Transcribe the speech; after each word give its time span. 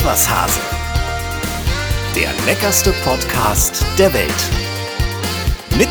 Iswas 0.00 0.30
Hase. 0.30 0.60
Der 2.14 2.28
leckerste 2.46 2.92
Podcast 3.02 3.82
der 3.98 4.14
Welt. 4.14 4.30
Mit 5.76 5.88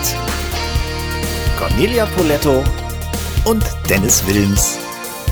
Cornelia 1.59 2.05
Poletto 2.15 2.63
und 3.43 3.65
Dennis 3.89 4.25
Wilms. 4.25 4.77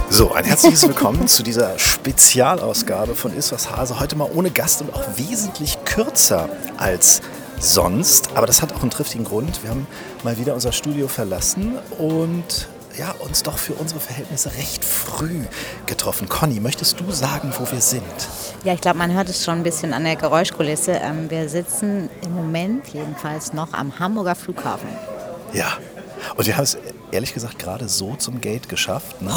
So, 0.09 0.33
ein 0.33 0.43
herzliches 0.43 0.85
Willkommen 0.85 1.25
zu 1.29 1.41
dieser 1.41 1.79
Spezialausgabe 1.79 3.15
von 3.15 3.33
Iswas 3.37 3.71
Hase. 3.71 3.97
Heute 3.97 4.17
mal 4.17 4.29
ohne 4.35 4.51
Gast 4.51 4.81
und 4.81 4.93
auch 4.93 5.05
wesentlich 5.15 5.77
kürzer 5.85 6.49
als 6.75 7.21
sonst. 7.61 8.31
Aber 8.35 8.45
das 8.45 8.61
hat 8.61 8.73
auch 8.73 8.81
einen 8.81 8.91
triftigen 8.91 9.23
Grund. 9.23 9.63
Wir 9.63 9.69
haben 9.69 9.87
mal 10.25 10.37
wieder 10.37 10.53
unser 10.53 10.73
Studio 10.73 11.07
verlassen 11.07 11.77
und 11.97 12.67
ja, 12.97 13.11
uns 13.19 13.43
doch 13.43 13.57
für 13.57 13.73
unsere 13.73 13.99
Verhältnisse 13.99 14.53
recht 14.55 14.83
früh 14.83 15.43
getroffen. 15.85 16.29
Conny, 16.29 16.59
möchtest 16.59 16.99
du 16.99 17.11
sagen, 17.11 17.53
wo 17.57 17.69
wir 17.71 17.81
sind? 17.81 18.03
Ja, 18.63 18.73
ich 18.73 18.81
glaube, 18.81 18.97
man 18.97 19.13
hört 19.13 19.29
es 19.29 19.43
schon 19.43 19.55
ein 19.55 19.63
bisschen 19.63 19.93
an 19.93 20.03
der 20.03 20.15
Geräuschkulisse. 20.15 20.93
Ähm, 20.93 21.29
wir 21.29 21.49
sitzen 21.49 22.09
im 22.23 22.33
Moment 22.33 22.87
jedenfalls 22.89 23.53
noch 23.53 23.73
am 23.73 23.99
Hamburger 23.99 24.35
Flughafen. 24.35 24.89
Ja, 25.53 25.77
und 26.35 26.47
wir 26.47 26.55
haben 26.55 26.63
es 26.63 26.77
ehrlich 27.11 27.33
gesagt 27.33 27.59
gerade 27.59 27.87
so 27.87 28.15
zum 28.15 28.41
Gate 28.41 28.69
geschafft. 28.69 29.21
Ne? 29.21 29.33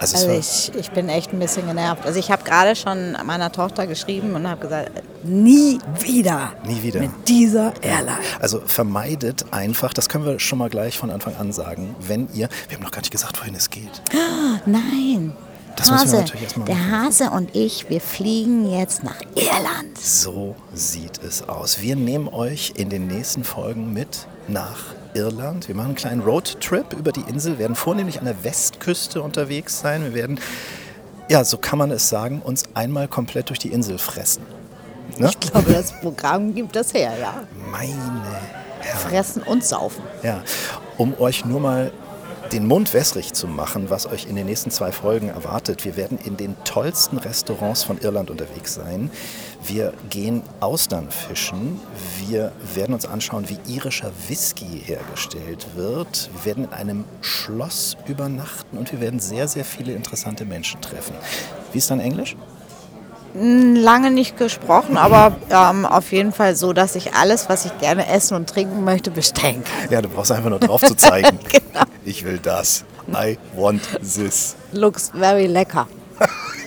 Also, 0.00 0.16
also 0.16 0.30
ich, 0.30 0.72
ich 0.74 0.90
bin 0.92 1.10
echt 1.10 1.32
ein 1.32 1.38
bisschen 1.38 1.66
genervt. 1.66 2.06
Also 2.06 2.18
ich 2.18 2.30
habe 2.30 2.42
gerade 2.42 2.74
schon 2.74 3.16
meiner 3.26 3.52
Tochter 3.52 3.86
geschrieben 3.86 4.34
und 4.34 4.48
habe 4.48 4.62
gesagt, 4.62 4.90
nie 5.22 5.78
wieder. 6.00 6.52
Nie 6.66 6.82
wieder. 6.82 7.00
Mit 7.00 7.28
dieser 7.28 7.74
Airline. 7.82 8.18
Also 8.40 8.62
vermeidet 8.64 9.44
einfach, 9.50 9.92
das 9.92 10.08
können 10.08 10.24
wir 10.24 10.38
schon 10.40 10.58
mal 10.58 10.70
gleich 10.70 10.96
von 10.96 11.10
Anfang 11.10 11.36
an 11.36 11.52
sagen, 11.52 11.94
wenn 12.00 12.28
ihr, 12.32 12.48
wir 12.68 12.78
haben 12.78 12.82
noch 12.82 12.92
gar 12.92 13.00
nicht 13.00 13.10
gesagt, 13.10 13.38
wohin 13.40 13.54
es 13.54 13.68
geht. 13.68 14.02
Nein. 14.64 15.36
Das 15.76 15.90
Hase, 15.90 16.16
natürlich 16.16 16.42
erstmal 16.42 16.66
der 16.66 16.90
Hase 16.90 17.30
und 17.30 17.54
ich, 17.54 17.88
wir 17.88 18.00
fliegen 18.00 18.70
jetzt 18.70 19.04
nach 19.04 19.20
Irland. 19.34 19.98
So 19.98 20.56
sieht 20.74 21.22
es 21.22 21.48
aus. 21.48 21.80
Wir 21.80 21.96
nehmen 21.96 22.28
euch 22.28 22.72
in 22.76 22.88
den 22.88 23.06
nächsten 23.06 23.44
Folgen 23.44 23.92
mit 23.92 24.26
nach 24.48 24.78
Irland. 24.78 24.99
Wir 25.12 25.74
machen 25.74 25.86
einen 25.86 25.94
kleinen 25.94 26.20
Roadtrip 26.20 26.92
über 26.92 27.12
die 27.12 27.22
Insel, 27.22 27.58
werden 27.58 27.74
vornehmlich 27.74 28.18
an 28.18 28.26
der 28.26 28.44
Westküste 28.44 29.22
unterwegs 29.22 29.80
sein. 29.80 30.04
Wir 30.04 30.14
werden, 30.14 30.40
ja, 31.28 31.44
so 31.44 31.58
kann 31.58 31.78
man 31.78 31.90
es 31.90 32.08
sagen, 32.08 32.40
uns 32.42 32.64
einmal 32.74 33.08
komplett 33.08 33.48
durch 33.48 33.58
die 33.58 33.72
Insel 33.72 33.98
fressen. 33.98 34.42
Ne? 35.18 35.30
Ich 35.30 35.40
glaube, 35.40 35.72
das 35.72 35.92
Programm 36.00 36.54
gibt 36.54 36.76
das 36.76 36.94
her, 36.94 37.12
ja. 37.20 37.44
Meine 37.70 37.92
Herren. 38.80 38.98
Fressen 38.98 39.42
und 39.42 39.64
saufen. 39.64 40.02
Ja, 40.22 40.42
um 40.96 41.18
euch 41.18 41.44
nur 41.44 41.60
mal 41.60 41.92
den 42.52 42.66
Mund 42.66 42.92
wässrig 42.94 43.32
zu 43.32 43.46
machen, 43.46 43.90
was 43.90 44.06
euch 44.06 44.26
in 44.26 44.34
den 44.34 44.46
nächsten 44.46 44.70
zwei 44.70 44.92
Folgen 44.92 45.28
erwartet. 45.28 45.84
Wir 45.84 45.96
werden 45.96 46.18
in 46.24 46.36
den 46.36 46.56
tollsten 46.64 47.18
Restaurants 47.18 47.84
von 47.84 47.98
Irland 47.98 48.30
unterwegs 48.30 48.74
sein. 48.74 49.10
Wir 49.62 49.92
gehen 50.08 50.42
Austern 50.60 51.10
fischen. 51.10 51.80
Wir 52.26 52.52
werden 52.74 52.94
uns 52.94 53.06
anschauen, 53.06 53.48
wie 53.48 53.58
irischer 53.72 54.10
Whisky 54.28 54.82
hergestellt 54.84 55.66
wird. 55.76 56.30
Wir 56.34 56.44
werden 56.46 56.64
in 56.64 56.72
einem 56.72 57.04
Schloss 57.20 57.96
übernachten 58.06 58.78
und 58.78 58.90
wir 58.90 59.00
werden 59.00 59.20
sehr, 59.20 59.48
sehr 59.48 59.64
viele 59.64 59.92
interessante 59.92 60.44
Menschen 60.44 60.80
treffen. 60.80 61.14
Wie 61.72 61.78
ist 61.78 61.90
dein 61.90 62.00
Englisch? 62.00 62.36
Lange 63.32 64.10
nicht 64.10 64.36
gesprochen, 64.36 64.96
aber 64.96 65.36
ähm, 65.50 65.86
auf 65.86 66.10
jeden 66.10 66.32
Fall 66.32 66.56
so, 66.56 66.72
dass 66.72 66.96
ich 66.96 67.14
alles, 67.14 67.48
was 67.48 67.64
ich 67.64 67.78
gerne 67.78 68.08
essen 68.08 68.34
und 68.34 68.48
trinken 68.50 68.82
möchte, 68.82 69.12
bestellen 69.12 69.62
kann. 69.62 69.92
Ja, 69.92 70.02
du 70.02 70.08
brauchst 70.08 70.32
einfach 70.32 70.50
nur 70.50 70.58
drauf 70.58 70.82
zu 70.82 70.96
zeigen. 70.96 71.38
genau. 71.48 71.84
Ich 72.04 72.24
will 72.24 72.38
das. 72.42 72.84
I 73.08 73.38
want 73.54 73.82
this. 74.00 74.56
Looks 74.72 75.12
very 75.14 75.46
lecker. 75.46 75.86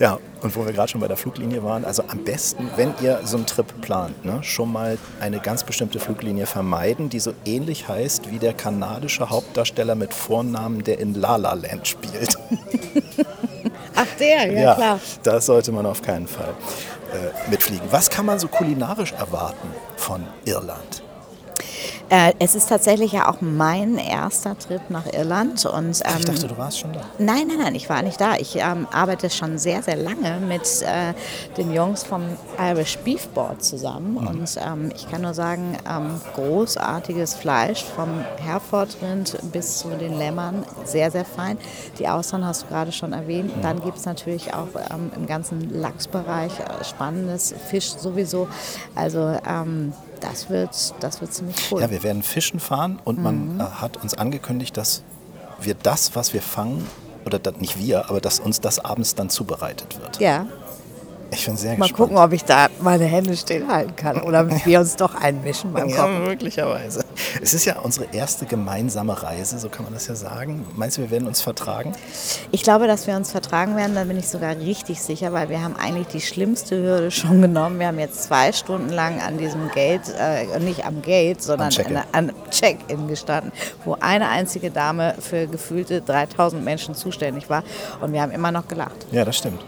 ja, 0.00 0.18
und 0.40 0.56
wo 0.56 0.64
wir 0.64 0.72
gerade 0.72 0.90
schon 0.90 1.00
bei 1.02 1.08
der 1.08 1.18
Fluglinie 1.18 1.62
waren, 1.62 1.84
also 1.84 2.02
am 2.08 2.24
besten, 2.24 2.70
wenn 2.76 2.94
ihr 3.02 3.20
so 3.24 3.36
einen 3.36 3.44
Trip 3.44 3.66
plant, 3.82 4.24
ne, 4.24 4.42
schon 4.42 4.72
mal 4.72 4.96
eine 5.20 5.40
ganz 5.40 5.62
bestimmte 5.62 6.00
Fluglinie 6.00 6.46
vermeiden, 6.46 7.10
die 7.10 7.20
so 7.20 7.34
ähnlich 7.44 7.86
heißt 7.86 8.30
wie 8.30 8.38
der 8.38 8.54
kanadische 8.54 9.28
Hauptdarsteller 9.28 9.94
mit 9.94 10.14
Vornamen, 10.14 10.82
der 10.82 10.98
in 10.98 11.14
La 11.14 11.36
La 11.36 11.52
Land 11.52 11.86
spielt. 11.86 12.34
Ach 13.94 14.06
der, 14.18 14.50
ja, 14.50 14.60
ja 14.60 14.74
klar. 14.74 15.00
Das 15.22 15.44
sollte 15.44 15.70
man 15.70 15.84
auf 15.84 16.00
keinen 16.00 16.26
Fall 16.26 16.54
äh, 17.12 17.50
mitfliegen. 17.50 17.86
Was 17.90 18.08
kann 18.08 18.24
man 18.24 18.38
so 18.38 18.48
kulinarisch 18.48 19.12
erwarten 19.12 19.68
von 19.96 20.26
Irland? 20.46 21.02
Äh, 22.10 22.32
es 22.40 22.56
ist 22.56 22.68
tatsächlich 22.68 23.12
ja 23.12 23.28
auch 23.28 23.40
mein 23.40 23.96
erster 23.96 24.58
Trip 24.58 24.80
nach 24.88 25.06
Irland. 25.12 25.64
Und, 25.64 26.00
ähm, 26.04 26.16
ich 26.18 26.24
dachte, 26.24 26.48
du 26.48 26.58
warst 26.58 26.80
schon 26.80 26.92
da. 26.92 27.02
Nein, 27.18 27.46
nein, 27.46 27.58
nein, 27.62 27.74
ich 27.76 27.88
war 27.88 28.02
nicht 28.02 28.20
da. 28.20 28.34
Ich 28.34 28.56
ähm, 28.56 28.88
arbeite 28.90 29.30
schon 29.30 29.58
sehr, 29.58 29.80
sehr 29.84 29.94
lange 29.94 30.40
mit 30.40 30.82
äh, 30.82 31.14
den 31.56 31.72
Jungs 31.72 32.02
vom 32.02 32.22
Irish 32.58 32.98
Beef 32.98 33.28
Board 33.28 33.64
zusammen. 33.64 34.14
Mhm. 34.14 34.26
Und 34.26 34.58
ähm, 34.60 34.90
ich 34.92 35.08
kann 35.08 35.22
nur 35.22 35.34
sagen, 35.34 35.78
ähm, 35.88 36.20
großartiges 36.34 37.34
Fleisch 37.34 37.84
vom 37.84 38.24
Herefordrind 38.38 39.38
bis 39.52 39.78
zu 39.78 39.90
den 39.90 40.18
Lämmern. 40.18 40.66
Sehr, 40.84 41.12
sehr 41.12 41.24
fein. 41.24 41.58
Die 42.00 42.08
Austern 42.08 42.44
hast 42.44 42.64
du 42.64 42.66
gerade 42.66 42.90
schon 42.90 43.12
erwähnt. 43.12 43.56
Mhm. 43.56 43.62
Dann 43.62 43.82
gibt 43.82 43.98
es 43.98 44.04
natürlich 44.04 44.52
auch 44.52 44.68
ähm, 44.92 45.12
im 45.14 45.28
ganzen 45.28 45.70
Lachsbereich 45.80 46.58
äh, 46.58 46.84
spannendes 46.84 47.54
Fisch 47.68 47.92
sowieso. 47.92 48.48
Also 48.96 49.38
ähm, 49.48 49.92
das 50.20 50.50
wird, 50.50 50.94
das 51.00 51.20
wird 51.20 51.32
ziemlich 51.32 51.56
cool. 51.70 51.80
Ja, 51.80 51.90
wir 51.90 52.02
werden 52.02 52.22
fischen 52.22 52.60
fahren 52.60 53.00
und 53.04 53.18
mhm. 53.18 53.24
man 53.24 53.60
äh, 53.60 53.62
hat 53.64 53.96
uns 53.96 54.14
angekündigt, 54.14 54.76
dass 54.76 55.02
wir 55.60 55.74
das, 55.74 56.14
was 56.14 56.32
wir 56.32 56.42
fangen, 56.42 56.86
oder 57.24 57.40
nicht 57.58 57.78
wir, 57.78 58.08
aber 58.08 58.20
dass 58.20 58.40
uns 58.40 58.60
das 58.60 58.78
abends 58.78 59.14
dann 59.14 59.28
zubereitet 59.28 60.00
wird. 60.00 60.20
Ja. 60.20 60.46
Ich 61.32 61.46
bin 61.46 61.56
sehr 61.56 61.70
Mal 61.78 61.86
gespannt. 61.86 61.96
gucken, 61.96 62.16
ob 62.16 62.32
ich 62.32 62.44
da 62.44 62.66
meine 62.80 63.04
Hände 63.04 63.36
stillhalten 63.36 63.94
kann 63.96 64.20
oder 64.22 64.48
wir 64.64 64.80
uns 64.80 64.96
doch 64.96 65.14
einmischen 65.14 65.72
beim 65.72 65.88
Ja, 65.88 65.96
Kochen. 66.02 66.24
möglicherweise. 66.24 67.04
Es 67.40 67.54
ist 67.54 67.64
ja 67.64 67.78
unsere 67.78 68.06
erste 68.12 68.46
gemeinsame 68.46 69.22
Reise, 69.22 69.58
so 69.58 69.68
kann 69.68 69.84
man 69.84 69.94
das 69.94 70.08
ja 70.08 70.14
sagen. 70.16 70.66
Meinst 70.74 70.98
du, 70.98 71.02
wir 71.02 71.10
werden 71.10 71.28
uns 71.28 71.40
vertragen? 71.40 71.92
Ich 72.50 72.62
glaube, 72.62 72.86
dass 72.88 73.06
wir 73.06 73.14
uns 73.14 73.30
vertragen 73.30 73.76
werden, 73.76 73.94
da 73.94 74.04
bin 74.04 74.18
ich 74.18 74.28
sogar 74.28 74.56
richtig 74.56 75.00
sicher, 75.00 75.32
weil 75.32 75.48
wir 75.48 75.62
haben 75.62 75.76
eigentlich 75.76 76.08
die 76.08 76.20
schlimmste 76.20 76.76
Hürde 76.82 77.10
schon 77.10 77.40
genommen. 77.40 77.78
Wir 77.78 77.86
haben 77.88 77.98
jetzt 78.00 78.24
zwei 78.24 78.52
Stunden 78.52 78.88
lang 78.90 79.20
an 79.20 79.38
diesem 79.38 79.70
Gate, 79.70 80.02
äh, 80.18 80.58
nicht 80.58 80.84
am 80.84 81.00
Gate, 81.02 81.40
sondern 81.42 81.70
an 82.12 82.32
Check-in 82.50 83.06
gestanden, 83.08 83.52
wo 83.84 83.96
eine 84.00 84.28
einzige 84.28 84.70
Dame 84.70 85.14
für 85.20 85.46
gefühlte 85.46 86.00
3000 86.00 86.64
Menschen 86.64 86.94
zuständig 86.94 87.48
war 87.48 87.62
und 88.00 88.12
wir 88.12 88.20
haben 88.20 88.32
immer 88.32 88.50
noch 88.50 88.66
gelacht. 88.66 89.06
Ja, 89.12 89.24
das 89.24 89.36
stimmt. 89.36 89.60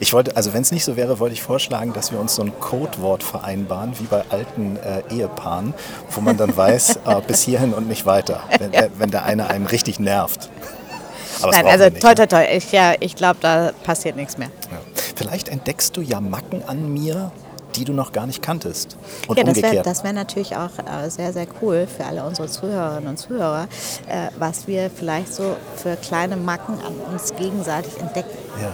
Ich 0.00 0.12
wollte, 0.12 0.36
also 0.36 0.52
wenn 0.52 0.62
es 0.62 0.72
nicht 0.72 0.84
so 0.84 0.96
wäre, 0.96 1.18
wollte 1.18 1.34
ich 1.34 1.42
vorschlagen, 1.42 1.92
dass 1.92 2.12
wir 2.12 2.20
uns 2.20 2.34
so 2.34 2.42
ein 2.42 2.52
Codewort 2.60 3.22
vereinbaren, 3.22 3.92
wie 3.98 4.04
bei 4.04 4.24
alten 4.30 4.76
äh, 4.76 5.02
Ehepaaren, 5.14 5.74
wo 6.10 6.20
man 6.20 6.36
dann 6.36 6.56
weiß, 6.56 6.96
äh, 7.06 7.20
bis 7.26 7.42
hierhin 7.42 7.74
und 7.74 7.88
nicht 7.88 8.06
weiter, 8.06 8.40
wenn, 8.58 8.72
äh, 8.72 8.88
wenn 8.96 9.10
der 9.10 9.24
eine 9.24 9.48
einen 9.48 9.66
richtig 9.66 10.00
nervt. 10.00 10.48
Aber 11.42 11.52
Nein, 11.52 11.66
also 11.66 11.84
nicht, 11.86 12.00
toi, 12.00 12.14
toi, 12.14 12.26
toi. 12.26 12.44
Ich, 12.44 12.72
ja, 12.72 12.94
ich 13.00 13.16
glaube, 13.16 13.38
da 13.40 13.72
passiert 13.82 14.16
nichts 14.16 14.38
mehr. 14.38 14.48
Ja. 14.70 14.78
Vielleicht 15.16 15.48
entdeckst 15.48 15.96
du 15.96 16.00
ja 16.00 16.20
Macken 16.20 16.62
an 16.66 16.92
mir, 16.92 17.32
die 17.76 17.84
du 17.84 17.92
noch 17.92 18.12
gar 18.12 18.26
nicht 18.26 18.42
kanntest. 18.42 18.96
Und 19.26 19.36
ja, 19.36 19.44
das 19.44 19.56
wäre 19.56 19.84
wär 19.84 20.12
natürlich 20.12 20.56
auch 20.56 20.70
äh, 20.78 21.10
sehr, 21.10 21.32
sehr 21.32 21.46
cool 21.60 21.86
für 21.86 22.04
alle 22.04 22.24
unsere 22.24 22.48
Zuhörerinnen 22.48 23.08
und 23.08 23.16
Zuhörer, 23.16 23.68
äh, 24.08 24.28
was 24.38 24.66
wir 24.66 24.90
vielleicht 24.90 25.34
so 25.34 25.56
für 25.76 25.96
kleine 25.96 26.36
Macken 26.36 26.78
an 26.80 26.94
uns 27.12 27.34
gegenseitig 27.34 27.98
entdecken. 27.98 28.36
Ja. 28.60 28.72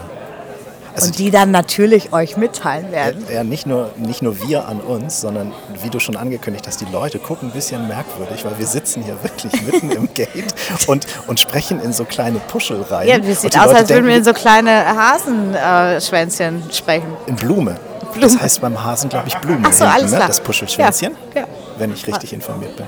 Also 0.94 1.08
und 1.08 1.18
die 1.18 1.30
dann 1.30 1.50
natürlich 1.50 2.12
euch 2.12 2.36
mitteilen 2.36 2.92
werden. 2.92 3.24
Ja, 3.32 3.44
nicht 3.44 3.66
nur, 3.66 3.90
nicht 3.96 4.22
nur 4.22 4.40
wir 4.42 4.66
an 4.66 4.80
uns, 4.80 5.20
sondern 5.20 5.52
wie 5.82 5.90
du 5.90 6.00
schon 6.00 6.16
angekündigt 6.16 6.66
hast, 6.66 6.80
die 6.80 6.90
Leute 6.92 7.18
gucken 7.18 7.48
ein 7.48 7.52
bisschen 7.52 7.86
merkwürdig, 7.88 8.44
weil 8.44 8.58
wir 8.58 8.66
sitzen 8.66 9.02
hier 9.02 9.16
wirklich 9.22 9.52
mitten 9.66 9.90
im 9.90 10.12
Gate 10.14 10.54
und, 10.86 11.06
und 11.26 11.40
sprechen 11.40 11.80
in 11.80 11.92
so 11.92 12.04
kleine 12.04 12.38
Puschel 12.38 12.82
rein. 12.82 13.08
Ja, 13.08 13.16
es 13.16 13.42
sieht 13.42 13.58
aus, 13.58 13.66
Leute 13.66 13.78
als 13.78 13.88
würden 13.90 14.06
wir 14.06 14.16
in 14.16 14.24
so 14.24 14.32
kleine 14.32 14.84
Hasenschwänzchen 14.96 16.64
sprechen. 16.72 17.08
In 17.26 17.36
Blume. 17.36 17.76
Blume. 18.12 18.20
Das 18.20 18.40
heißt 18.40 18.60
beim 18.60 18.82
Hasen, 18.82 19.08
glaube 19.08 19.28
ich, 19.28 19.36
Blume. 19.36 19.60
Ach 19.62 19.72
so, 19.72 19.84
hinten, 19.84 19.98
alles 19.98 20.10
ne? 20.10 20.16
klar. 20.16 20.28
Das 20.28 20.40
Puschelschwänzchen. 20.40 21.16
Ja. 21.34 21.42
ja 21.42 21.46
wenn 21.80 21.92
ich 21.92 22.06
richtig 22.06 22.32
informiert 22.32 22.76
bin. 22.76 22.86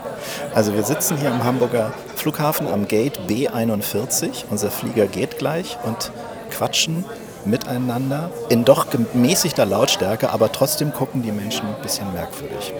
Also 0.55 0.75
wir 0.75 0.85
sitzen 0.85 1.17
hier 1.17 1.33
am 1.33 1.43
Hamburger 1.43 1.93
Flughafen 2.15 2.69
am 2.69 2.87
Gate 2.87 3.19
B41. 3.27 4.45
Unser 4.51 4.71
Flieger 4.71 5.07
geht 5.07 5.39
gleich 5.39 5.79
und 5.83 6.13
quatschen 6.51 7.05
miteinander 7.45 8.31
in 8.49 8.65
doch 8.65 8.87
gemäßigter 8.91 9.67
Lautstärke, 9.67 10.31
aber 10.31 10.53
trotzdem 10.53 10.93
gucken 10.93 11.23
die 11.23 11.33
Menschen 11.33 11.67
ein 11.67 11.83
bisschen 11.83 12.13
merkwürdig. 12.13 12.73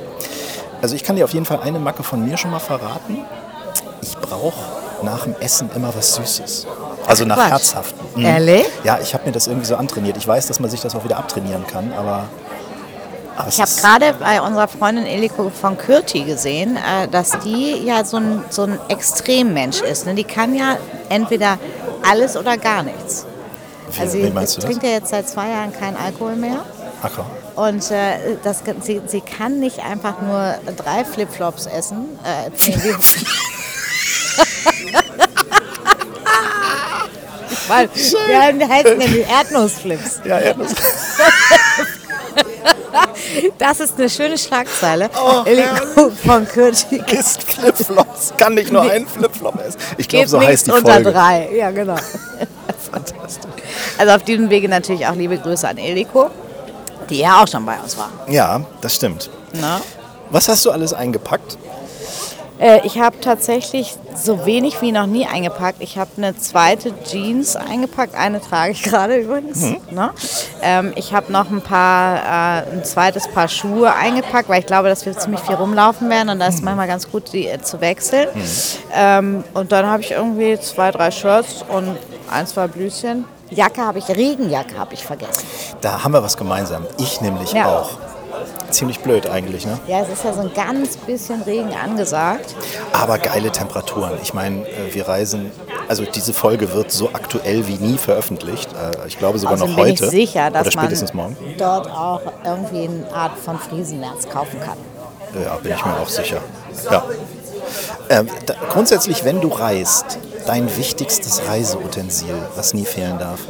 Also 0.81 0.95
ich 0.95 1.05
kann 1.05 1.17
dir 1.17 1.25
auf 1.25 1.33
jeden 1.33 1.47
Fall 1.47 1.61
eine 1.61 1.79
Macke 1.79 2.03
von 2.03 2.25
mir 2.25 2.37
schon 2.37 2.51
mal 2.51 2.59
verraten. 2.59 3.19
Ich 4.01 4.17
brauche 4.17 4.61
nach 5.03 5.25
dem 5.25 5.35
Essen 5.41 5.71
immer 5.75 5.95
was 5.95 6.15
Süßes. 6.15 6.67
Also 7.07 7.25
nach 7.25 7.37
Quatsch. 7.37 7.51
Herzhaften. 7.51 8.01
Mhm. 8.17 8.25
Ehrlich? 8.25 8.67
Ja, 8.85 8.99
ich 9.01 9.15
habe 9.15 9.27
mir 9.27 9.33
das 9.33 9.47
irgendwie 9.47 9.67
so 9.67 9.77
antrainiert. 9.77 10.17
Ich 10.17 10.27
weiß, 10.27 10.47
dass 10.47 10.61
man 10.61 10.71
sich 10.71 10.81
das 10.81 10.95
auch 10.95 11.05
wieder 11.05 11.19
abtrainieren 11.19 11.67
kann, 11.67 11.93
aber 11.93 12.25
aber 13.37 13.49
ich 13.49 13.61
habe 13.61 13.71
gerade 13.81 14.15
bei 14.21 14.43
unserer 14.43 14.69
Freundin 14.69 15.07
Eliko 15.07 15.51
von 15.51 15.79
Kürti 15.79 16.25
gesehen, 16.25 16.77
äh, 16.77 17.09
dass 17.09 17.31
die 17.41 17.83
ja 17.85 18.05
so 18.05 18.19
ein, 18.19 18.45
so 18.51 18.65
ein 18.65 18.79
Extremmensch 18.89 19.81
ist. 19.81 20.07
Ne? 20.07 20.15
Die 20.15 20.25
kann 20.25 20.55
ja 20.55 20.77
entweder 21.09 21.59
alles 22.09 22.37
oder 22.37 22.59
gar 22.59 22.83
nichts. 22.83 23.27
Wie, 23.97 24.01
also 24.01 24.19
du 24.19 24.31
das? 24.31 24.57
trinkt 24.57 24.83
ja 24.83 24.91
jetzt 24.91 25.09
seit 25.11 25.29
zwei 25.29 25.49
Jahren 25.49 25.73
keinen 25.73 25.97
Alkohol 25.97 26.37
mehr. 26.37 26.65
Ach 27.03 27.11
komm. 27.15 27.27
Und 27.55 27.91
äh, 27.91 28.37
das, 28.43 28.63
sie, 28.81 29.03
sie 29.07 29.21
kann 29.21 29.61
nicht 29.61 29.81
einfach 29.81 30.21
nur 30.23 30.55
drei 30.77 31.05
Flipflops 31.05 31.67
essen. 31.67 32.19
Äh, 32.25 32.51
nee, 32.67 32.77
Weil, 37.69 37.89
wir 37.95 38.69
heißen 38.69 38.99
nämlich 38.99 39.27
Erdnussflips. 39.29 40.21
Ja, 40.25 40.39
Erdnussflips. 40.39 40.83
Das 43.59 43.81
ist 43.81 43.99
eine 43.99 44.11
schöne 44.11 44.37
Schlagzeile. 44.37 45.09
Oh, 45.15 45.45
von 46.25 46.47
Kurt 46.47 46.87
Isst 47.13 47.43
Flipflops. 47.45 48.35
Kann 48.37 48.55
nicht 48.55 48.71
nur 48.71 48.83
einen 48.83 49.07
Flipflop 49.07 49.59
essen. 49.67 49.79
Ich 49.97 50.09
glaube, 50.09 50.29
so 50.29 50.41
heißt 50.41 50.67
die 50.67 50.71
Folge. 50.71 50.89
unter 50.89 51.13
drei. 51.13 51.49
Ja, 51.55 51.71
genau. 51.71 51.97
Also 53.99 54.13
auf 54.13 54.23
diesem 54.23 54.51
Wege 54.51 54.69
natürlich 54.69 55.07
auch 55.07 55.15
liebe 55.15 55.39
Grüße 55.39 55.69
an 55.69 55.79
Eliko, 55.79 56.31
die 57.11 57.19
ja 57.19 57.43
auch 57.43 57.49
schon 57.49 57.65
bei 57.65 57.79
uns 57.79 57.97
war. 57.97 58.11
Ja, 58.29 58.61
das 58.81 58.95
stimmt. 58.95 59.31
Na? 59.53 59.81
Was 60.31 60.49
hast 60.49 60.65
du 60.65 60.71
alles 60.71 60.93
eingepackt? 60.93 61.59
Äh, 62.63 62.87
ich 62.87 63.01
habe 63.01 63.19
tatsächlich 63.21 63.97
so 64.15 64.47
wenig 64.47 64.81
wie 64.83 64.93
noch 64.93 65.07
nie 65.07 65.27
eingepackt. 65.27 65.79
Ich 65.81 65.99
habe 65.99 66.11
eine 66.17 66.37
zweite 66.37 66.93
Jeans 67.03 67.57
eingepackt. 67.57 68.15
Eine 68.15 68.41
trage 68.41 68.71
ich 68.71 68.85
gerade 68.85 69.17
übrigens. 69.17 69.63
Mhm. 69.63 69.81
Ne? 69.91 70.11
Ähm, 70.63 70.93
ich 70.95 71.13
habe 71.13 71.33
noch 71.33 71.51
ein 71.51 71.61
paar, 71.61 72.63
äh, 72.63 72.73
ein 72.73 72.85
zweites 72.85 73.27
Paar 73.27 73.49
Schuhe 73.49 73.93
eingepackt, 73.93 74.49
weil 74.49 74.61
ich 74.61 74.67
glaube, 74.67 74.89
dass 74.89 75.05
wir 75.05 75.19
ziemlich 75.19 75.41
viel 75.41 75.57
rumlaufen 75.57 76.09
werden 76.09 76.29
und 76.29 76.39
da 76.39 76.47
ist 76.47 76.61
mhm. 76.61 76.67
manchmal 76.67 76.87
ganz 76.87 77.11
gut, 77.11 77.33
die 77.33 77.49
äh, 77.49 77.61
zu 77.61 77.81
wechseln. 77.81 78.29
Mhm. 78.33 78.43
Ähm, 78.95 79.45
und 79.55 79.73
dann 79.73 79.87
habe 79.87 80.03
ich 80.03 80.13
irgendwie 80.13 80.59
zwei, 80.61 80.93
drei 80.93 81.11
Shirts 81.11 81.65
und 81.69 81.97
ein, 82.31 82.47
zwei 82.47 82.69
Blüschen. 82.69 83.25
Jacke 83.55 83.83
habe 83.83 83.99
ich, 83.99 84.09
Regenjacke 84.09 84.79
habe 84.79 84.95
ich 84.95 85.05
vergessen. 85.05 85.47
Da 85.81 86.03
haben 86.03 86.13
wir 86.13 86.23
was 86.23 86.37
gemeinsam. 86.37 86.87
Ich 86.99 87.21
nämlich 87.21 87.53
ja. 87.53 87.67
auch 87.67 87.91
ziemlich 88.71 89.01
blöd 89.01 89.27
eigentlich, 89.27 89.67
ne? 89.67 89.79
Ja, 89.87 90.01
es 90.01 90.09
ist 90.09 90.25
ja 90.25 90.33
so 90.33 90.41
ein 90.41 90.53
ganz 90.55 90.97
bisschen 90.97 91.43
Regen 91.43 91.75
angesagt. 91.75 92.55
Aber 92.93 93.19
geile 93.19 93.51
Temperaturen. 93.51 94.13
Ich 94.23 94.33
meine, 94.33 94.67
äh, 94.67 94.95
wir 94.95 95.07
reisen, 95.07 95.51
also 95.89 96.05
diese 96.05 96.33
Folge 96.33 96.73
wird 96.73 96.91
so 96.91 97.11
aktuell 97.13 97.69
wie 97.69 97.75
nie 97.75 97.99
veröffentlicht. 97.99 98.71
Äh, 98.73 99.07
ich 99.07 99.19
glaube 99.19 99.39
sogar 99.39 99.55
Außerdem 99.55 99.75
noch 99.75 99.83
heute. 99.83 99.95
bin 99.95 100.05
ich 100.05 100.11
sicher, 100.11 100.51
dass 100.51 100.63
oder 100.63 100.71
spätestens 100.71 101.13
man 101.13 101.37
morgen. 101.41 101.55
dort 101.59 101.91
auch 101.91 102.23
irgendwie 102.45 102.89
eine 102.89 103.15
Art 103.15 103.39
von 103.39 103.59
Friesenmärz 103.59 104.29
kaufen 104.29 104.59
kann. 104.61 104.79
Ja, 105.43 105.57
bin 105.57 105.73
ich 105.73 105.85
mir 105.85 105.99
auch 105.99 106.09
sicher. 106.09 106.39
Ja. 106.91 107.05
Ähm, 108.09 108.29
da, 108.47 108.55
grundsätzlich, 108.71 109.25
wenn 109.25 109.41
du 109.41 109.49
reist, 109.49 110.19
dein 110.47 110.77
wichtigstes 110.77 111.43
Reiseutensil, 111.49 112.35
was 112.57 112.75
nie 112.75 112.85
fehlen 112.85 113.19
darf? 113.19 113.41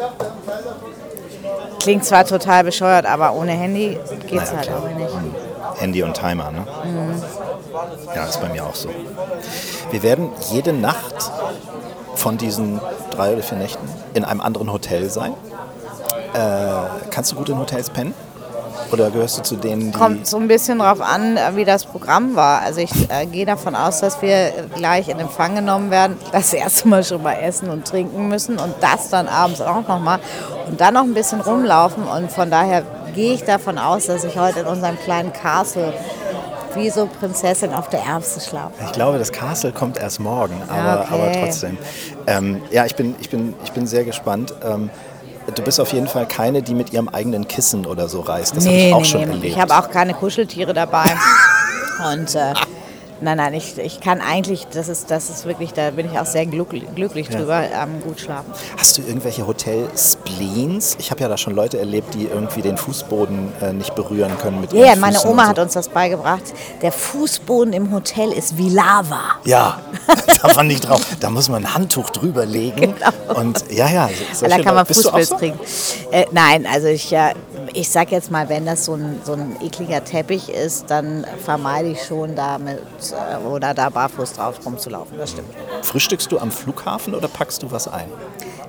Klingt 1.80 2.04
zwar 2.04 2.24
total 2.24 2.64
bescheuert, 2.64 3.06
aber 3.06 3.34
ohne 3.34 3.52
Handy 3.52 3.98
geht 4.28 4.40
es 4.40 4.52
naja, 4.52 4.56
halt 4.56 4.70
auch 4.70 4.88
nicht. 4.88 5.12
Hm. 5.12 5.34
Handy 5.78 6.02
und 6.02 6.14
Timer, 6.14 6.50
ne? 6.52 6.66
Mhm. 6.84 7.22
Ja, 8.14 8.26
ist 8.26 8.40
bei 8.40 8.48
mir 8.48 8.64
auch 8.64 8.74
so. 8.74 8.88
Wir 9.90 10.02
werden 10.02 10.30
jede 10.50 10.72
Nacht 10.72 11.32
von 12.14 12.38
diesen 12.38 12.80
drei 13.10 13.32
oder 13.32 13.42
vier 13.42 13.58
Nächten 13.58 13.88
in 14.14 14.24
einem 14.24 14.40
anderen 14.40 14.72
Hotel 14.72 15.10
sein. 15.10 15.34
Äh, 16.34 17.08
kannst 17.10 17.32
du 17.32 17.36
gut 17.36 17.48
in 17.48 17.58
Hotels 17.58 17.90
pennen? 17.90 18.14
Oder 18.92 19.10
gehörst 19.10 19.38
du 19.38 19.42
zu 19.42 19.56
denen, 19.56 19.92
die... 19.92 19.98
Kommt 19.98 20.26
so 20.26 20.36
ein 20.36 20.48
bisschen 20.48 20.80
darauf 20.80 21.00
an, 21.00 21.36
äh, 21.36 21.56
wie 21.56 21.64
das 21.64 21.86
Programm 21.86 22.36
war. 22.36 22.60
Also 22.60 22.80
ich 22.80 22.92
äh, 23.10 23.26
gehe 23.26 23.46
davon 23.46 23.74
aus, 23.74 24.00
dass 24.00 24.20
wir 24.20 24.52
gleich 24.74 25.08
in 25.08 25.18
Empfang 25.18 25.54
genommen 25.54 25.90
werden, 25.90 26.18
das 26.30 26.52
erste 26.52 26.88
Mal 26.88 27.02
schon 27.02 27.22
mal 27.22 27.34
essen 27.34 27.70
und 27.70 27.86
trinken 27.86 28.28
müssen 28.28 28.58
und 28.58 28.74
das 28.80 29.08
dann 29.08 29.28
abends 29.28 29.60
auch 29.60 29.88
nochmal 29.88 30.18
und 30.68 30.80
dann 30.80 30.94
noch 30.94 31.04
ein 31.04 31.14
bisschen 31.14 31.40
rumlaufen. 31.40 32.04
Und 32.04 32.30
von 32.30 32.50
daher 32.50 32.82
gehe 33.14 33.34
ich 33.34 33.44
davon 33.44 33.78
aus, 33.78 34.06
dass 34.06 34.24
ich 34.24 34.38
heute 34.38 34.60
in 34.60 34.66
unserem 34.66 34.98
kleinen 34.98 35.32
Castle 35.32 35.92
wie 36.74 36.90
so 36.90 37.06
Prinzessin 37.06 37.72
auf 37.72 37.88
der 37.88 38.02
Erbse 38.02 38.40
schlafe. 38.40 38.72
Ich 38.86 38.92
glaube, 38.92 39.18
das 39.18 39.32
Castle 39.32 39.72
kommt 39.72 39.98
erst 39.98 40.20
morgen, 40.20 40.54
aber, 40.68 41.02
okay. 41.02 41.14
aber 41.14 41.32
trotzdem. 41.32 41.78
Ähm, 42.26 42.62
ja, 42.70 42.86
ich 42.86 42.96
bin, 42.96 43.14
ich, 43.20 43.30
bin, 43.30 43.54
ich 43.64 43.72
bin 43.72 43.86
sehr 43.86 44.04
gespannt. 44.04 44.54
Ähm, 44.64 44.90
du 45.54 45.62
bist 45.62 45.80
auf 45.80 45.92
jeden 45.92 46.08
Fall 46.08 46.26
keine, 46.26 46.62
die 46.62 46.74
mit 46.74 46.92
ihrem 46.92 47.08
eigenen 47.08 47.48
Kissen 47.48 47.86
oder 47.86 48.08
so 48.08 48.20
reist. 48.20 48.56
Das 48.56 48.64
nee, 48.64 48.70
habe 48.70 48.78
ich 48.88 48.94
auch 48.94 48.98
nee, 48.98 49.04
schon 49.04 49.20
nee. 49.22 49.26
erlebt. 49.26 49.44
Ich 49.46 49.60
habe 49.60 49.76
auch 49.76 49.90
keine 49.90 50.14
Kuscheltiere 50.14 50.72
dabei. 50.72 51.04
Und 52.12 52.34
äh, 52.34 52.54
Nein, 53.22 53.36
nein, 53.36 53.54
ich, 53.54 53.78
ich 53.78 54.00
kann 54.00 54.20
eigentlich, 54.20 54.66
das 54.72 54.88
ist, 54.88 55.10
das 55.12 55.30
ist 55.30 55.46
wirklich, 55.46 55.72
da 55.72 55.92
bin 55.92 56.10
ich 56.10 56.19
auch 56.19 56.26
sehr 56.26 56.44
glücklich, 56.44 56.82
glücklich 56.96 57.28
ja. 57.28 57.38
drüber, 57.38 57.62
ähm, 57.62 58.00
gut 58.02 58.19
schlafen. 58.19 58.52
Hast 58.76 58.98
du 58.98 59.02
irgendwelche 59.02 59.46
Hotel-Spleens? 59.46 60.96
Ich 60.98 61.12
habe 61.12 61.20
ja 61.20 61.28
da 61.28 61.36
schon 61.36 61.54
Leute 61.54 61.78
erlebt, 61.78 62.14
die 62.14 62.24
irgendwie 62.24 62.62
den 62.62 62.76
Fußboden 62.76 63.52
äh, 63.62 63.72
nicht 63.72 63.94
berühren 63.94 64.36
können 64.38 64.60
mit 64.60 64.72
Ja, 64.72 64.86
yeah, 64.86 64.96
meine 64.96 65.24
Oma 65.24 65.44
so. 65.44 65.48
hat 65.50 65.58
uns 65.60 65.74
das 65.74 65.88
beigebracht. 65.88 66.42
Der 66.82 66.90
Fußboden 66.90 67.72
im 67.72 67.92
Hotel 67.92 68.32
ist 68.32 68.58
wie 68.58 68.70
Lava. 68.70 69.36
Ja, 69.44 69.80
da 70.42 70.48
fand 70.48 70.72
ich 70.72 70.80
drauf. 70.80 71.00
Da 71.20 71.30
muss 71.30 71.48
man 71.48 71.64
ein 71.64 71.75
Handtuch 71.75 72.10
drüber 72.10 72.44
legen. 72.44 72.94
Genau. 72.98 73.40
Und 73.40 73.64
ja, 73.70 73.88
ja. 73.88 74.10
Da 74.40 74.58
kann 74.58 74.75
man 74.75 74.84
Fußpilz 74.84 75.28
so? 75.28 75.36
kriegen. 75.36 75.60
Äh, 76.10 76.26
nein, 76.32 76.66
also 76.66 76.88
ich, 76.88 77.12
äh, 77.12 77.34
ich 77.74 77.88
sag 77.88 78.10
jetzt 78.10 78.30
mal, 78.30 78.48
wenn 78.48 78.66
das 78.66 78.84
so 78.84 78.94
ein, 78.94 79.20
so 79.24 79.32
ein 79.32 79.56
ekliger 79.62 80.04
Teppich 80.04 80.48
ist, 80.48 80.90
dann 80.90 81.26
vermeide 81.44 81.88
ich 81.88 82.02
schon 82.02 82.34
damit 82.34 82.80
äh, 83.12 83.36
oder 83.46 83.74
da 83.74 83.88
barfuß 83.88 84.34
drauf 84.34 84.64
rumzulaufen. 84.64 85.16
Das 85.19 85.30
stimmt. 85.30 85.48
Frühstückst 85.82 86.30
du 86.30 86.38
am 86.38 86.50
Flughafen 86.50 87.14
oder 87.14 87.28
packst 87.28 87.62
du 87.62 87.70
was 87.70 87.88
ein? 87.88 88.08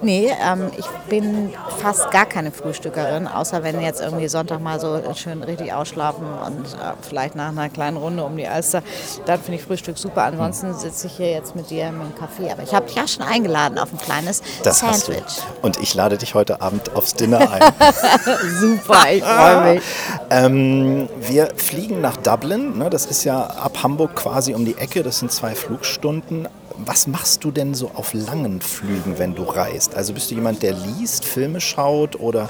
Nee, 0.03 0.31
ähm, 0.41 0.69
ich 0.77 0.85
bin 1.09 1.53
fast 1.81 2.11
gar 2.11 2.25
keine 2.25 2.51
Frühstückerin, 2.51 3.27
außer 3.27 3.63
wenn 3.63 3.81
jetzt 3.81 4.01
irgendwie 4.01 4.27
Sonntag 4.27 4.59
mal 4.59 4.79
so 4.79 5.01
schön 5.15 5.41
richtig 5.43 5.73
ausschlafen 5.73 6.25
und 6.45 6.65
äh, 6.65 6.93
vielleicht 7.01 7.35
nach 7.35 7.49
einer 7.49 7.69
kleinen 7.69 7.95
Runde 7.95 8.23
um 8.23 8.35
die 8.35 8.47
Alster, 8.47 8.83
dann 9.25 9.39
finde 9.41 9.59
ich 9.59 9.65
Frühstück 9.65 9.97
super. 9.97 10.23
Ansonsten 10.23 10.73
sitze 10.73 11.07
ich 11.07 11.13
hier 11.13 11.31
jetzt 11.31 11.55
mit 11.55 11.69
dir 11.69 11.87
im 11.87 12.01
Café. 12.19 12.51
Aber 12.51 12.63
ich 12.63 12.73
habe 12.73 12.85
dich 12.85 12.95
ja 12.95 13.07
schon 13.07 13.23
eingeladen 13.23 13.77
auf 13.77 13.93
ein 13.93 13.97
kleines 13.97 14.41
das 14.63 14.79
Sandwich. 14.79 15.41
Und 15.61 15.77
ich 15.81 15.93
lade 15.93 16.17
dich 16.17 16.35
heute 16.35 16.61
Abend 16.61 16.95
aufs 16.95 17.13
Dinner 17.13 17.39
ein. 17.51 17.61
super, 18.59 19.05
ich 19.09 19.23
freue 19.23 19.73
mich. 19.75 19.83
ähm, 20.29 21.09
wir 21.21 21.49
fliegen 21.55 22.01
nach 22.01 22.17
Dublin. 22.17 22.77
Ne? 22.77 22.89
Das 22.89 23.05
ist 23.05 23.23
ja 23.23 23.41
ab 23.41 23.77
Hamburg 23.83 24.15
quasi 24.15 24.53
um 24.53 24.65
die 24.65 24.77
Ecke. 24.77 25.01
Das 25.03 25.19
sind 25.19 25.31
zwei 25.31 25.55
Flugstunden 25.55 26.47
was 26.77 27.07
machst 27.07 27.43
du 27.43 27.51
denn 27.51 27.73
so 27.73 27.91
auf 27.93 28.13
langen 28.13 28.61
Flügen, 28.61 29.19
wenn 29.19 29.35
du 29.35 29.43
reist? 29.43 29.95
Also 29.95 30.13
bist 30.13 30.31
du 30.31 30.35
jemand, 30.35 30.63
der 30.63 30.73
liest, 30.73 31.25
Filme 31.25 31.61
schaut 31.61 32.19
oder 32.19 32.49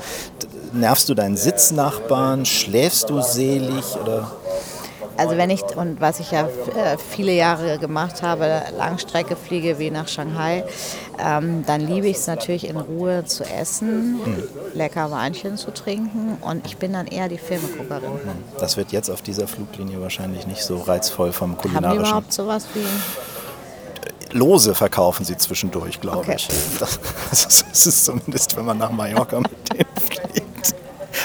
nervst 0.73 1.09
du 1.09 1.13
deinen 1.13 1.37
Sitznachbarn? 1.37 2.45
Schläfst 2.45 3.09
du 3.09 3.21
selig 3.21 3.97
oder? 4.01 4.31
Also 5.15 5.37
wenn 5.37 5.51
ich, 5.51 5.61
und 5.77 6.01
was 6.01 6.19
ich 6.19 6.31
ja 6.31 6.41
äh, 6.41 6.97
viele 6.97 7.33
Jahre 7.33 7.77
gemacht 7.77 8.23
habe, 8.23 8.63
Langstrecke 8.77 9.35
fliege 9.35 9.77
wie 9.77 9.91
nach 9.91 10.07
Shanghai, 10.07 10.63
ähm, 11.23 11.63
dann 11.67 11.81
liebe 11.81 12.07
ich 12.07 12.17
es 12.17 12.25
natürlich 12.25 12.67
in 12.67 12.77
Ruhe 12.77 13.23
zu 13.25 13.43
essen, 13.43 14.19
hm. 14.23 14.43
lecker 14.73 15.11
Weinchen 15.11 15.57
zu 15.57 15.71
trinken 15.71 16.37
und 16.41 16.65
ich 16.65 16.77
bin 16.77 16.93
dann 16.93 17.05
eher 17.05 17.29
die 17.29 17.37
Filmeguckerin. 17.37 18.09
Hm. 18.09 18.43
Das 18.59 18.75
wird 18.75 18.91
jetzt 18.91 19.11
auf 19.11 19.21
dieser 19.21 19.47
Fluglinie 19.47 20.01
wahrscheinlich 20.01 20.47
nicht 20.47 20.63
so 20.63 20.77
reizvoll 20.77 21.31
vom 21.31 21.57
kulinarischen. 21.57 21.89
Haben 21.89 22.03
die 22.03 22.09
überhaupt 22.09 22.33
sowas 22.33 22.65
wie 22.73 22.85
Lose 24.33 24.75
verkaufen 24.75 25.25
sie 25.25 25.37
zwischendurch, 25.37 26.01
glaube 26.01 26.19
okay. 26.19 26.35
ich. 26.37 26.47
Das, 26.79 26.99
das, 27.29 27.85
ist 27.85 28.05
zumindest, 28.05 28.55
wenn 28.57 28.65
man 28.65 28.77
nach 28.77 28.91
Mallorca 28.91 29.39
mit 29.39 29.51
denen 29.71 29.85
fliegt. 29.99 30.75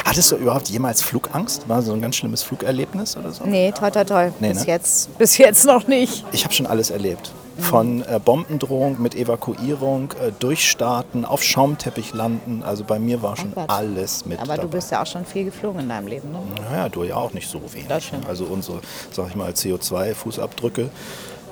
Hattest 0.04 0.30
du 0.32 0.36
überhaupt 0.36 0.68
jemals 0.68 1.02
Flugangst? 1.02 1.68
War 1.68 1.82
so 1.82 1.92
ein 1.92 2.00
ganz 2.00 2.16
schlimmes 2.16 2.42
Flugerlebnis 2.42 3.16
oder 3.16 3.32
so? 3.32 3.44
Nee, 3.44 3.72
toll, 3.72 3.90
toll, 3.90 4.04
toll. 4.04 4.32
Nee, 4.40 4.50
bis, 4.50 4.60
ne? 4.60 4.66
jetzt, 4.66 5.18
bis 5.18 5.38
jetzt 5.38 5.66
noch 5.66 5.86
nicht. 5.86 6.24
Ich 6.32 6.44
habe 6.44 6.54
schon 6.54 6.66
alles 6.66 6.90
erlebt. 6.90 7.30
Von 7.58 8.02
äh, 8.02 8.20
Bombendrohung 8.24 9.02
mit 9.02 9.16
Evakuierung, 9.16 10.12
äh, 10.12 10.30
Durchstarten, 10.38 11.24
auf 11.24 11.42
Schaumteppich 11.42 12.14
landen. 12.14 12.62
Also 12.64 12.84
bei 12.84 13.00
mir 13.00 13.20
war 13.20 13.36
schon 13.36 13.52
alles 13.66 14.24
mit. 14.26 14.38
Aber 14.38 14.54
dabei. 14.54 14.62
du 14.62 14.68
bist 14.68 14.92
ja 14.92 15.02
auch 15.02 15.06
schon 15.06 15.24
viel 15.24 15.44
geflogen 15.44 15.80
in 15.80 15.88
deinem 15.88 16.06
Leben, 16.06 16.30
ne? 16.30 16.38
Naja, 16.70 16.88
du 16.88 17.02
ja 17.02 17.16
auch 17.16 17.32
nicht 17.32 17.50
so 17.50 17.60
wenig. 17.72 17.88
Das. 17.88 18.04
Also 18.28 18.44
unsere, 18.44 18.80
sag 19.10 19.28
ich 19.28 19.34
mal, 19.34 19.50
CO2-Fußabdrücke 19.50 20.88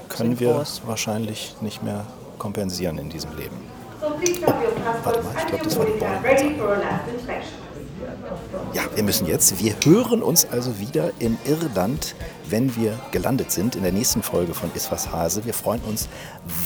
können 0.09 0.41
wir 0.41 0.65
wahrscheinlich 0.85 1.55
nicht 1.61 1.83
mehr 1.83 2.05
kompensieren 2.39 2.99
in 2.99 3.09
diesem 3.09 3.37
Leben. 3.37 3.57
Oh, 4.03 4.11
warte 5.05 5.23
mal, 5.23 5.33
ich 5.39 5.47
glaube, 5.47 5.65
das 5.65 5.79
war 5.79 5.87
die 5.87 5.93
Boeing. 5.93 6.61
Ja, 8.73 8.83
wir 8.95 9.03
müssen 9.03 9.27
jetzt. 9.27 9.63
Wir 9.63 9.75
hören 9.85 10.23
uns 10.23 10.47
also 10.47 10.79
wieder 10.79 11.11
in 11.19 11.39
Irland, 11.45 12.15
wenn 12.49 12.77
wir 12.77 12.99
gelandet 13.11 13.51
sind, 13.51 13.75
in 13.75 13.83
der 13.83 13.93
nächsten 13.93 14.23
Folge 14.23 14.55
von 14.55 14.71
Iswas 14.75 15.11
Hase. 15.13 15.45
Wir 15.45 15.55
freuen 15.55 15.81
uns 15.83 16.09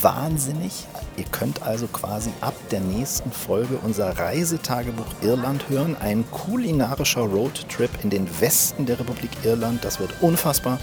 wahnsinnig. 0.00 0.86
Ihr 1.16 1.24
könnt 1.30 1.62
also 1.62 1.86
quasi 1.86 2.30
ab 2.40 2.54
der 2.70 2.80
nächsten 2.80 3.30
Folge 3.30 3.78
unser 3.82 4.18
Reisetagebuch 4.18 5.06
Irland 5.22 5.68
hören. 5.68 5.96
Ein 6.00 6.24
kulinarischer 6.30 7.22
Roadtrip 7.22 7.90
in 8.02 8.10
den 8.10 8.28
Westen 8.40 8.86
der 8.86 8.98
Republik 8.98 9.30
Irland. 9.44 9.84
Das 9.84 10.00
wird 10.00 10.10
unfassbar 10.20 10.78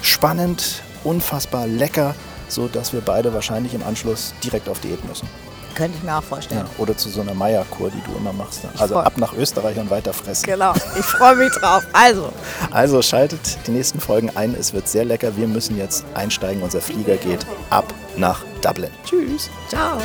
spannend 0.00 0.82
unfassbar 1.04 1.66
lecker, 1.66 2.14
sodass 2.48 2.92
wir 2.92 3.00
beide 3.00 3.32
wahrscheinlich 3.34 3.74
im 3.74 3.82
Anschluss 3.82 4.34
direkt 4.42 4.68
auf 4.68 4.80
Diät 4.80 5.04
müssen. 5.08 5.28
Könnte 5.74 5.96
ich 5.96 6.04
mir 6.04 6.14
auch 6.18 6.22
vorstellen. 6.22 6.60
Ja, 6.66 6.82
oder 6.82 6.94
zu 6.94 7.08
so 7.08 7.22
einer 7.22 7.32
Meierkur, 7.32 7.90
die 7.90 8.02
du 8.02 8.14
immer 8.18 8.34
machst. 8.34 8.60
Also 8.76 8.92
freu- 8.94 9.00
ab 9.00 9.14
nach 9.16 9.32
Österreich 9.32 9.78
und 9.78 9.88
weiter 9.88 10.12
fressen. 10.12 10.44
Genau, 10.44 10.74
ich 10.98 11.04
freue 11.04 11.34
mich 11.36 11.50
drauf. 11.52 11.82
Also, 11.94 12.30
Also 12.70 13.00
schaltet 13.00 13.40
die 13.66 13.70
nächsten 13.70 13.98
Folgen 13.98 14.30
ein. 14.36 14.54
Es 14.54 14.74
wird 14.74 14.86
sehr 14.86 15.06
lecker. 15.06 15.34
Wir 15.38 15.46
müssen 15.48 15.78
jetzt 15.78 16.04
einsteigen. 16.12 16.62
Unser 16.62 16.82
Flieger 16.82 17.16
geht 17.16 17.46
ab 17.70 17.86
nach 18.16 18.42
Dublin. 18.60 18.90
Tschüss. 19.06 19.48
ciao. 19.70 19.96